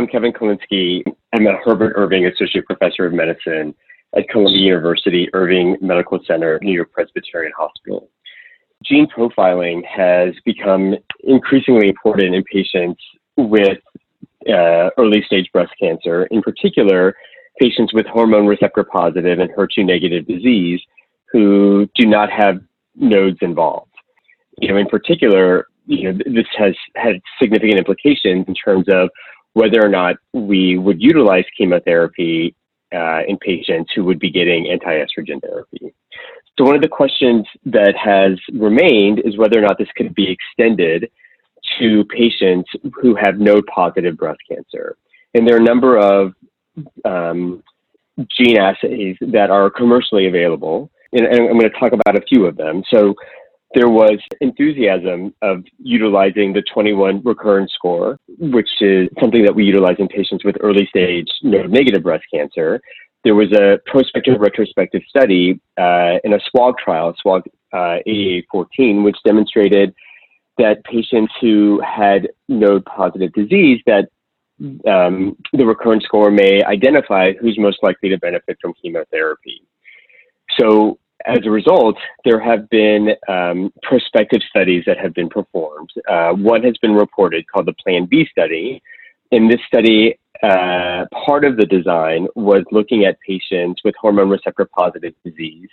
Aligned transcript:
I'm 0.00 0.06
Kevin 0.06 0.32
Kalinsky. 0.32 1.02
I'm 1.34 1.46
a 1.46 1.58
Herbert 1.62 1.92
Irving 1.94 2.24
Associate 2.24 2.64
Professor 2.64 3.04
of 3.04 3.12
Medicine 3.12 3.74
at 4.16 4.26
Columbia 4.30 4.58
University 4.58 5.28
Irving 5.34 5.76
Medical 5.82 6.18
Center, 6.26 6.58
New 6.62 6.72
York 6.72 6.90
Presbyterian 6.90 7.52
Hospital. 7.54 8.08
Gene 8.82 9.06
profiling 9.14 9.84
has 9.84 10.32
become 10.46 10.94
increasingly 11.24 11.90
important 11.90 12.34
in 12.34 12.42
patients 12.44 12.98
with 13.36 13.76
uh, 14.48 14.88
early 14.96 15.22
stage 15.26 15.50
breast 15.52 15.72
cancer, 15.78 16.24
in 16.30 16.40
particular, 16.40 17.14
patients 17.60 17.92
with 17.92 18.06
hormone 18.06 18.46
receptor 18.46 18.84
positive 18.84 19.38
and 19.38 19.50
HER2 19.50 19.84
negative 19.84 20.26
disease 20.26 20.80
who 21.30 21.86
do 21.94 22.06
not 22.06 22.30
have 22.32 22.58
nodes 22.94 23.36
involved. 23.42 23.92
You 24.56 24.68
know, 24.68 24.78
in 24.78 24.86
particular, 24.86 25.66
you 25.84 26.10
know, 26.10 26.18
this 26.24 26.46
has 26.56 26.74
had 26.96 27.20
significant 27.38 27.78
implications 27.78 28.46
in 28.48 28.54
terms 28.54 28.86
of 28.88 29.10
whether 29.54 29.84
or 29.84 29.88
not 29.88 30.16
we 30.32 30.78
would 30.78 31.00
utilize 31.00 31.44
chemotherapy 31.56 32.54
uh, 32.94 33.20
in 33.26 33.36
patients 33.38 33.90
who 33.94 34.04
would 34.04 34.18
be 34.18 34.30
getting 34.30 34.68
anti-estrogen 34.70 35.40
therapy. 35.42 35.94
So 36.58 36.64
one 36.64 36.74
of 36.74 36.82
the 36.82 36.88
questions 36.88 37.46
that 37.66 37.94
has 37.96 38.38
remained 38.52 39.20
is 39.24 39.36
whether 39.38 39.58
or 39.58 39.62
not 39.62 39.78
this 39.78 39.88
could 39.96 40.14
be 40.14 40.30
extended 40.30 41.10
to 41.78 42.04
patients 42.06 42.68
who 43.00 43.14
have 43.14 43.38
node 43.38 43.66
positive 43.66 44.16
breast 44.16 44.40
cancer. 44.48 44.96
And 45.34 45.46
there 45.46 45.54
are 45.54 45.60
a 45.60 45.64
number 45.64 45.98
of 45.98 46.32
um, 47.04 47.62
gene 48.36 48.58
assays 48.58 49.16
that 49.20 49.50
are 49.50 49.70
commercially 49.70 50.26
available. 50.26 50.90
And, 51.12 51.26
and 51.26 51.48
I'm 51.48 51.58
going 51.58 51.70
to 51.70 51.78
talk 51.78 51.92
about 51.92 52.16
a 52.16 52.26
few 52.28 52.46
of 52.46 52.56
them. 52.56 52.82
So 52.92 53.14
there 53.74 53.88
was 53.88 54.18
enthusiasm 54.40 55.32
of 55.42 55.64
utilizing 55.78 56.52
the 56.52 56.62
21 56.62 57.22
recurrence 57.24 57.72
score, 57.72 58.18
which 58.38 58.68
is 58.80 59.08
something 59.20 59.44
that 59.44 59.54
we 59.54 59.64
utilize 59.64 59.96
in 59.98 60.08
patients 60.08 60.44
with 60.44 60.56
early 60.60 60.86
stage 60.86 61.28
node 61.42 61.70
negative 61.70 62.02
breast 62.02 62.24
cancer. 62.32 62.80
There 63.22 63.34
was 63.34 63.52
a 63.52 63.78
prospective 63.86 64.40
retrospective 64.40 65.02
study 65.08 65.60
uh, 65.78 66.18
in 66.24 66.32
a 66.32 66.40
SWOG 66.52 66.78
trial, 66.78 67.14
SWOG 67.24 67.42
uh, 67.72 68.00
8814, 68.06 69.04
which 69.04 69.16
demonstrated 69.24 69.94
that 70.58 70.82
patients 70.84 71.32
who 71.40 71.80
had 71.80 72.28
node 72.48 72.84
positive 72.86 73.32
disease, 73.34 73.80
that 73.86 74.08
um, 74.86 75.36
the 75.52 75.64
recurrence 75.64 76.04
score 76.04 76.30
may 76.30 76.62
identify 76.64 77.32
who's 77.40 77.58
most 77.58 77.78
likely 77.82 78.08
to 78.08 78.18
benefit 78.18 78.58
from 78.60 78.74
chemotherapy. 78.82 79.62
So 80.58 80.98
as 81.26 81.38
a 81.44 81.50
result, 81.50 81.96
there 82.24 82.40
have 82.40 82.68
been 82.70 83.10
um, 83.28 83.72
prospective 83.82 84.40
studies 84.48 84.84
that 84.86 84.98
have 84.98 85.14
been 85.14 85.28
performed. 85.28 85.90
Uh, 86.08 86.32
one 86.32 86.62
has 86.62 86.76
been 86.78 86.94
reported 86.94 87.44
called 87.50 87.66
the 87.66 87.74
Plan 87.74 88.06
B 88.06 88.26
study. 88.30 88.82
In 89.30 89.48
this 89.48 89.60
study, 89.66 90.18
uh, 90.42 91.04
part 91.26 91.44
of 91.44 91.56
the 91.56 91.66
design 91.66 92.26
was 92.34 92.62
looking 92.72 93.04
at 93.04 93.18
patients 93.20 93.80
with 93.84 93.94
hormone 94.00 94.30
receptor 94.30 94.64
positive 94.64 95.14
disease. 95.24 95.68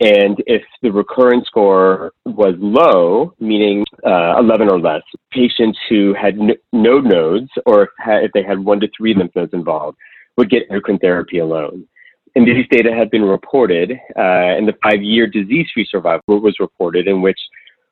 And 0.00 0.42
if 0.46 0.62
the 0.82 0.90
recurrence 0.90 1.46
score 1.46 2.12
was 2.24 2.54
low, 2.58 3.34
meaning 3.38 3.84
uh, 4.04 4.34
11 4.38 4.68
or 4.68 4.80
less, 4.80 5.02
patients 5.30 5.78
who 5.88 6.12
had 6.12 6.36
no 6.72 7.00
nodes 7.00 7.50
or 7.66 7.84
if, 7.84 7.90
if 8.06 8.32
they 8.32 8.42
had 8.42 8.58
one 8.58 8.80
to 8.80 8.88
three 8.96 9.14
lymph 9.14 9.30
nodes 9.36 9.54
involved 9.54 9.96
would 10.36 10.50
get 10.50 10.64
endocrine 10.70 10.98
therapy 10.98 11.38
alone 11.38 11.86
and 12.34 12.46
these 12.46 12.66
data 12.70 12.92
have 12.94 13.10
been 13.10 13.24
reported, 13.24 13.92
uh, 14.16 14.56
and 14.56 14.66
the 14.66 14.74
five-year 14.82 15.26
disease-free 15.26 15.86
survival 15.90 16.40
was 16.40 16.56
reported, 16.60 17.06
in 17.06 17.20
which 17.20 17.38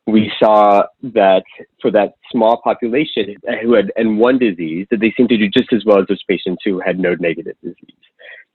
we 0.07 0.33
saw 0.39 0.83
that 1.03 1.45
for 1.81 1.91
that 1.91 2.15
small 2.31 2.61
population 2.63 3.37
who 3.63 3.75
had 3.75 3.93
N1 3.99 4.41
disease, 4.41 4.87
that 4.91 5.01
they 5.01 5.13
seemed 5.17 5.29
to 5.29 5.37
do 5.37 5.49
just 5.49 5.73
as 5.73 5.85
well 5.85 6.01
as 6.01 6.07
those 6.09 6.23
patients 6.25 6.63
who 6.65 6.81
had 6.81 6.99
node-negative 6.99 7.57
disease. 7.63 7.97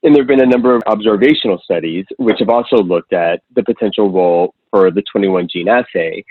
And 0.04 0.14
there 0.14 0.24
have 0.24 0.28
been 0.28 0.42
a 0.42 0.46
number 0.46 0.76
of 0.76 0.84
observational 0.88 1.60
studies 1.64 2.06
which 2.18 2.38
have 2.40 2.50
also 2.50 2.78
looked 2.78 3.14
at 3.14 3.42
the 3.56 3.64
potential 3.64 4.12
role 4.12 4.54
for 4.70 4.92
the 4.92 5.04
21 5.12 5.48
gene 5.52 5.68
assay 5.68 6.24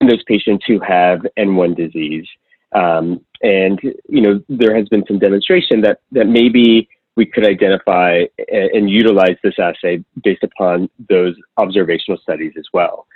in 0.00 0.08
those 0.08 0.22
patients 0.24 0.64
who 0.66 0.80
have 0.80 1.20
N1 1.38 1.76
disease. 1.76 2.26
Um, 2.74 3.20
and 3.42 3.80
you 4.08 4.20
know 4.20 4.42
there 4.48 4.76
has 4.76 4.88
been 4.88 5.04
some 5.06 5.18
demonstration 5.18 5.80
that 5.82 6.00
that 6.12 6.26
maybe 6.26 6.88
we 7.16 7.26
could 7.26 7.46
identify 7.46 8.22
and 8.48 8.90
utilize 8.90 9.36
this 9.42 9.54
assay 9.58 10.04
based 10.22 10.42
upon 10.42 10.88
those 11.08 11.34
observational 11.58 12.18
studies 12.18 12.52
as 12.58 12.64
well. 12.72 13.06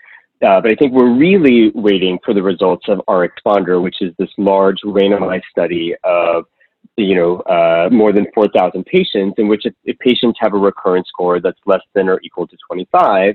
Uh, 0.40 0.60
but 0.60 0.70
I 0.70 0.74
think 0.76 0.92
we're 0.92 1.16
really 1.16 1.72
waiting 1.74 2.18
for 2.24 2.32
the 2.32 2.42
results 2.42 2.86
of 2.88 3.00
RxPonder, 3.08 3.82
which 3.82 3.96
is 4.00 4.14
this 4.18 4.30
large 4.38 4.78
randomized 4.84 5.42
study 5.50 5.94
of 6.04 6.44
you 6.96 7.14
know 7.16 7.40
uh, 7.40 7.88
more 7.90 8.12
than 8.12 8.26
4,000 8.34 8.84
patients, 8.86 9.34
in 9.38 9.48
which 9.48 9.66
if, 9.66 9.74
if, 9.84 9.98
patients 9.98 10.38
have 10.40 10.54
a 10.54 10.58
recurrence 10.58 11.08
score 11.08 11.40
that's 11.40 11.58
less 11.66 11.80
than 11.94 12.08
or 12.08 12.20
equal 12.22 12.46
to 12.46 12.56
25, 12.68 13.34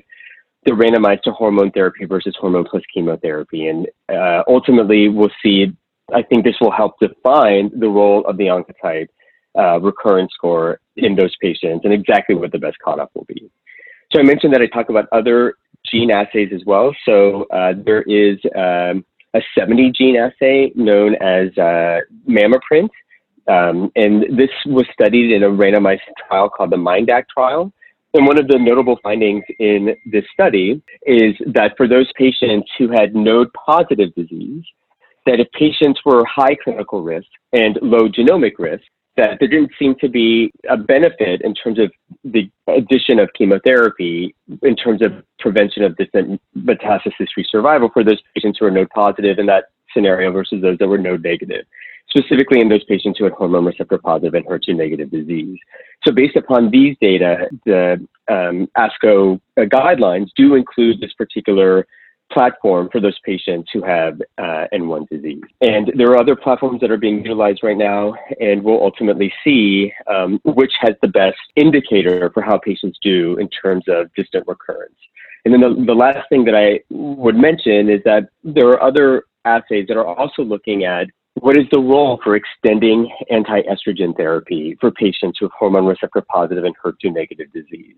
they're 0.64 0.76
randomized 0.76 1.22
to 1.22 1.32
hormone 1.32 1.70
therapy 1.72 2.06
versus 2.06 2.34
hormone 2.40 2.64
plus 2.64 2.82
chemotherapy, 2.92 3.68
and 3.68 3.86
uh, 4.10 4.42
ultimately 4.48 5.08
we'll 5.08 5.30
see. 5.42 5.66
I 6.14 6.22
think 6.22 6.44
this 6.44 6.56
will 6.60 6.70
help 6.70 6.98
define 7.00 7.70
the 7.78 7.88
role 7.88 8.24
of 8.26 8.36
the 8.38 8.44
oncotype 8.44 9.08
uh, 9.58 9.80
recurrence 9.80 10.32
score 10.34 10.80
in 10.96 11.14
those 11.14 11.34
patients 11.40 11.84
and 11.84 11.92
exactly 11.92 12.34
what 12.34 12.52
the 12.52 12.58
best 12.58 12.76
cutoff 12.84 13.10
will 13.14 13.24
be. 13.24 13.50
So 14.12 14.20
I 14.20 14.22
mentioned 14.22 14.52
that 14.54 14.62
I 14.62 14.66
talk 14.66 14.90
about 14.90 15.06
other 15.12 15.54
gene 15.90 16.10
assays 16.10 16.50
as 16.54 16.62
well. 16.66 16.94
So 17.04 17.44
uh, 17.52 17.74
there 17.84 18.02
is 18.02 18.38
um, 18.56 19.04
a 19.34 19.40
70 19.58 19.92
gene 19.92 20.16
assay 20.16 20.72
known 20.74 21.14
as 21.16 21.48
uh, 21.58 22.00
MammaPrint. 22.28 22.90
Um, 23.46 23.92
and 23.94 24.38
this 24.38 24.50
was 24.66 24.86
studied 24.92 25.32
in 25.32 25.42
a 25.42 25.48
randomized 25.48 26.00
trial 26.26 26.48
called 26.48 26.70
the 26.70 26.76
MINDACT 26.76 27.30
trial. 27.30 27.72
And 28.14 28.26
one 28.26 28.38
of 28.38 28.46
the 28.46 28.58
notable 28.58 28.98
findings 29.02 29.42
in 29.58 29.96
this 30.06 30.24
study 30.32 30.80
is 31.04 31.34
that 31.46 31.76
for 31.76 31.88
those 31.88 32.10
patients 32.16 32.70
who 32.78 32.88
had 32.88 33.14
node 33.14 33.52
positive 33.52 34.14
disease, 34.14 34.62
that 35.26 35.40
if 35.40 35.50
patients 35.52 36.00
were 36.04 36.24
high 36.24 36.54
clinical 36.62 37.02
risk 37.02 37.26
and 37.52 37.78
low 37.82 38.08
genomic 38.08 38.52
risk, 38.58 38.84
that 39.16 39.38
there 39.38 39.48
didn't 39.48 39.70
seem 39.78 39.94
to 40.00 40.08
be 40.08 40.52
a 40.68 40.76
benefit 40.76 41.42
in 41.42 41.54
terms 41.54 41.78
of 41.78 41.90
the 42.24 42.50
addition 42.68 43.18
of 43.18 43.32
chemotherapy 43.34 44.34
in 44.62 44.74
terms 44.76 45.02
of 45.02 45.12
prevention 45.38 45.84
of 45.84 45.96
distant 45.96 46.40
metastasis-free 46.56 47.46
survival 47.48 47.88
for 47.92 48.02
those 48.02 48.20
patients 48.34 48.58
who 48.58 48.66
are 48.66 48.70
node 48.70 48.90
positive 48.90 49.38
in 49.38 49.46
that 49.46 49.66
scenario 49.92 50.32
versus 50.32 50.60
those 50.60 50.76
that 50.78 50.88
were 50.88 50.98
node 50.98 51.22
negative, 51.22 51.64
specifically 52.08 52.60
in 52.60 52.68
those 52.68 52.84
patients 52.84 53.18
who 53.18 53.24
had 53.24 53.32
hormone 53.34 53.64
receptor 53.64 53.98
positive 53.98 54.34
and 54.34 54.46
HER2 54.46 54.74
negative 54.76 55.10
disease. 55.10 55.58
So 56.04 56.12
based 56.12 56.36
upon 56.36 56.70
these 56.70 56.96
data, 57.00 57.48
the 57.64 58.04
um, 58.28 58.68
ASCO 58.76 59.40
guidelines 59.58 60.30
do 60.36 60.56
include 60.56 61.00
this 61.00 61.12
particular 61.12 61.86
platform 62.32 62.88
for 62.90 63.00
those 63.00 63.18
patients 63.24 63.70
who 63.72 63.82
have 63.82 64.20
uh, 64.38 64.66
N1 64.72 65.08
disease. 65.08 65.42
And 65.60 65.92
there 65.96 66.10
are 66.10 66.18
other 66.18 66.36
platforms 66.36 66.80
that 66.80 66.90
are 66.90 66.96
being 66.96 67.18
utilized 67.18 67.60
right 67.62 67.76
now, 67.76 68.14
and 68.40 68.62
we'll 68.62 68.82
ultimately 68.82 69.32
see 69.44 69.92
um, 70.12 70.40
which 70.44 70.72
has 70.80 70.94
the 71.02 71.08
best 71.08 71.38
indicator 71.56 72.30
for 72.32 72.42
how 72.42 72.58
patients 72.58 72.98
do 73.02 73.36
in 73.38 73.48
terms 73.48 73.84
of 73.88 74.12
distant 74.14 74.44
recurrence. 74.46 74.96
And 75.44 75.52
then 75.52 75.60
the, 75.60 75.84
the 75.86 75.94
last 75.94 76.28
thing 76.28 76.44
that 76.46 76.54
I 76.54 76.80
would 76.90 77.36
mention 77.36 77.90
is 77.90 78.00
that 78.04 78.28
there 78.42 78.68
are 78.68 78.82
other 78.82 79.24
assays 79.44 79.86
that 79.88 79.96
are 79.96 80.06
also 80.06 80.42
looking 80.42 80.84
at 80.84 81.08
what 81.34 81.56
is 81.56 81.64
the 81.72 81.80
role 81.80 82.20
for 82.22 82.36
extending 82.36 83.10
anti-estrogen 83.30 84.16
therapy 84.16 84.76
for 84.80 84.90
patients 84.92 85.40
with 85.40 85.50
hormone 85.52 85.84
receptor 85.84 86.22
positive 86.32 86.64
and 86.64 86.74
HER2 86.82 87.12
negative 87.12 87.52
disease? 87.52 87.96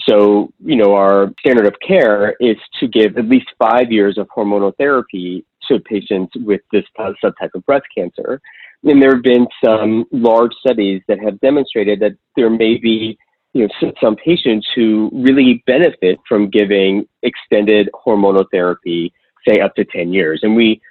So, 0.00 0.52
you 0.64 0.76
know, 0.76 0.94
our 0.94 1.32
standard 1.38 1.66
of 1.66 1.74
care 1.86 2.34
is 2.40 2.56
to 2.80 2.88
give 2.88 3.16
at 3.16 3.28
least 3.28 3.46
five 3.58 3.92
years 3.92 4.18
of 4.18 4.28
hormonal 4.28 4.76
therapy 4.76 5.44
to 5.68 5.78
patients 5.80 6.32
with 6.36 6.62
this 6.72 6.84
uh, 6.98 7.12
subtype 7.22 7.54
of 7.54 7.64
breast 7.64 7.86
cancer. 7.96 8.40
And 8.82 9.00
there 9.00 9.14
have 9.14 9.22
been 9.22 9.46
some 9.64 10.04
large 10.10 10.52
studies 10.60 11.00
that 11.08 11.18
have 11.20 11.40
demonstrated 11.40 12.00
that 12.00 12.16
there 12.36 12.50
may 12.50 12.76
be, 12.76 13.16
you 13.52 13.66
know, 13.66 13.92
some 14.02 14.16
patients 14.16 14.66
who 14.74 15.10
really 15.12 15.62
benefit 15.66 16.18
from 16.28 16.50
giving 16.50 17.06
extended 17.22 17.88
hormonal 17.94 18.44
therapy, 18.50 19.12
say 19.48 19.60
up 19.60 19.74
to 19.76 19.84
10 19.84 20.12
years. 20.12 20.40
And 20.42 20.56
we, 20.56 20.82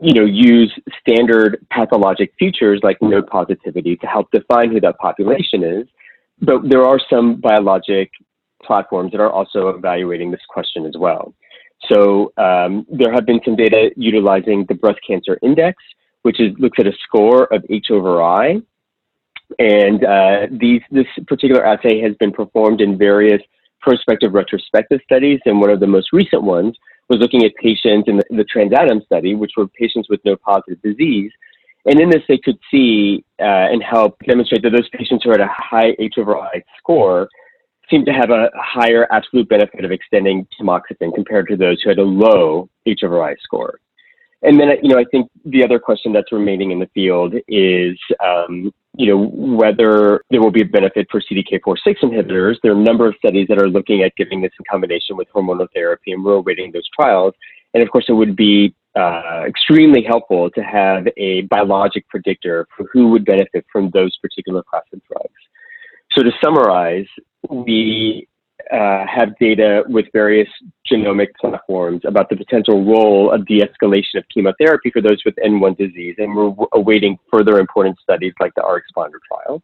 you 0.00 0.14
know, 0.14 0.24
use 0.24 0.72
standard 0.98 1.64
pathologic 1.70 2.32
features 2.38 2.80
like 2.82 2.96
node 3.02 3.26
positivity 3.26 3.96
to 3.96 4.06
help 4.06 4.30
define 4.32 4.72
who 4.72 4.80
that 4.80 4.98
population 4.98 5.62
is. 5.62 5.86
But 6.40 6.68
there 6.68 6.86
are 6.86 6.98
some 7.10 7.36
biologic 7.36 8.10
platforms 8.64 9.12
that 9.12 9.20
are 9.20 9.30
also 9.30 9.68
evaluating 9.68 10.30
this 10.30 10.40
question 10.48 10.86
as 10.86 10.94
well. 10.98 11.34
So 11.90 12.32
um, 12.36 12.86
there 12.90 13.12
have 13.12 13.26
been 13.26 13.40
some 13.44 13.56
data 13.56 13.90
utilizing 13.96 14.66
the 14.68 14.74
breast 14.74 15.00
cancer 15.06 15.38
index, 15.42 15.82
which 16.22 16.40
is, 16.40 16.52
looks 16.58 16.78
at 16.78 16.86
a 16.86 16.92
score 17.04 17.44
of 17.54 17.64
H 17.70 17.86
over 17.90 18.22
I. 18.22 18.60
And 19.58 20.04
uh, 20.04 20.46
these, 20.50 20.82
this 20.90 21.06
particular 21.26 21.64
assay 21.64 22.00
has 22.00 22.14
been 22.16 22.32
performed 22.32 22.80
in 22.80 22.98
various 22.98 23.42
prospective 23.80 24.34
retrospective 24.34 25.00
studies. 25.04 25.40
And 25.46 25.60
one 25.60 25.70
of 25.70 25.80
the 25.80 25.86
most 25.86 26.12
recent 26.12 26.42
ones 26.42 26.76
was 27.08 27.18
looking 27.18 27.44
at 27.44 27.54
patients 27.56 28.08
in 28.08 28.18
the, 28.18 28.24
the 28.30 28.44
Trans-aTTom 28.44 29.04
study, 29.04 29.34
which 29.34 29.52
were 29.56 29.66
patients 29.66 30.08
with 30.08 30.20
no 30.24 30.36
positive 30.36 30.80
disease. 30.82 31.32
And 31.86 31.98
in 31.98 32.10
this, 32.10 32.22
they 32.28 32.38
could 32.38 32.58
see 32.70 33.24
uh, 33.40 33.72
and 33.72 33.82
help 33.82 34.18
demonstrate 34.26 34.62
that 34.62 34.70
those 34.70 34.88
patients 34.90 35.24
who 35.24 35.30
had 35.30 35.40
a 35.40 35.48
high 35.48 35.96
H 35.98 36.14
over 36.18 36.38
I 36.38 36.62
score 36.78 37.28
seem 37.90 38.04
to 38.04 38.12
have 38.12 38.30
a 38.30 38.50
higher 38.54 39.06
absolute 39.10 39.48
benefit 39.48 39.84
of 39.84 39.90
extending 39.90 40.46
tamoxifen 40.58 41.14
compared 41.14 41.48
to 41.48 41.56
those 41.56 41.82
who 41.82 41.90
had 41.90 41.98
a 41.98 42.04
low 42.04 42.68
H 42.86 43.00
over 43.02 43.22
I 43.22 43.34
score. 43.36 43.80
And 44.42 44.58
then, 44.58 44.70
you 44.82 44.88
know, 44.88 44.98
I 44.98 45.04
think 45.10 45.30
the 45.44 45.62
other 45.62 45.78
question 45.78 46.12
that's 46.12 46.32
remaining 46.32 46.70
in 46.70 46.78
the 46.78 46.88
field 46.94 47.34
is, 47.46 47.98
um, 48.24 48.72
you 48.96 49.06
know, 49.06 49.26
whether 49.26 50.24
there 50.30 50.40
will 50.40 50.50
be 50.50 50.62
a 50.62 50.64
benefit 50.64 51.08
for 51.10 51.20
CDK4/6 51.20 52.00
inhibitors. 52.02 52.56
There 52.62 52.72
are 52.72 52.80
a 52.80 52.82
number 52.82 53.06
of 53.06 53.14
studies 53.16 53.48
that 53.48 53.58
are 53.58 53.68
looking 53.68 54.02
at 54.02 54.16
giving 54.16 54.40
this 54.40 54.52
in 54.58 54.64
combination 54.70 55.16
with 55.16 55.28
hormonal 55.34 55.68
therapy, 55.74 56.12
and 56.12 56.24
we're 56.24 56.34
awaiting 56.34 56.72
those 56.72 56.88
trials. 56.88 57.34
And 57.74 57.82
of 57.82 57.90
course, 57.90 58.06
it 58.08 58.12
would 58.12 58.34
be 58.34 58.74
uh, 58.96 59.44
extremely 59.46 60.02
helpful 60.02 60.50
to 60.50 60.62
have 60.62 61.06
a 61.16 61.42
biologic 61.42 62.08
predictor 62.08 62.66
for 62.74 62.86
who 62.92 63.08
would 63.08 63.24
benefit 63.24 63.64
from 63.70 63.90
those 63.90 64.16
particular 64.18 64.62
class 64.62 64.84
of 64.92 65.00
drugs. 65.06 65.39
So 66.20 66.24
to 66.24 66.32
summarize, 66.44 67.06
we 67.48 68.28
uh, 68.70 69.06
have 69.06 69.38
data 69.38 69.84
with 69.86 70.04
various 70.12 70.48
genomic 70.92 71.28
platforms 71.40 72.02
about 72.04 72.28
the 72.28 72.36
potential 72.36 72.84
role 72.84 73.32
of 73.32 73.46
de-escalation 73.46 74.16
of 74.16 74.24
chemotherapy 74.28 74.90
for 74.90 75.00
those 75.00 75.22
with 75.24 75.34
N1 75.36 75.78
disease, 75.78 76.16
and 76.18 76.36
we're 76.36 76.52
awaiting 76.74 77.18
further 77.32 77.58
important 77.58 77.98
studies 78.02 78.34
like 78.38 78.52
the 78.54 78.60
RxPonder 78.60 79.16
trial. 79.26 79.62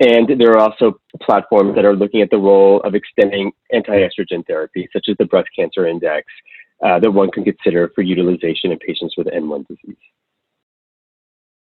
And 0.00 0.38
there 0.38 0.50
are 0.50 0.58
also 0.58 1.00
platforms 1.22 1.74
that 1.76 1.86
are 1.86 1.96
looking 1.96 2.20
at 2.20 2.28
the 2.28 2.36
role 2.36 2.82
of 2.82 2.94
extending 2.94 3.50
anti-estrogen 3.72 4.46
therapy, 4.46 4.90
such 4.92 5.06
as 5.08 5.16
the 5.18 5.24
Breast 5.24 5.48
Cancer 5.58 5.86
Index, 5.86 6.26
uh, 6.84 7.00
that 7.00 7.10
one 7.10 7.30
can 7.30 7.42
consider 7.42 7.90
for 7.94 8.02
utilization 8.02 8.70
in 8.70 8.78
patients 8.80 9.14
with 9.16 9.28
N1 9.28 9.66
disease. 9.66 9.96